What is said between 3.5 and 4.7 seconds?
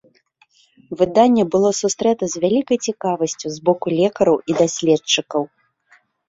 з боку лекараў і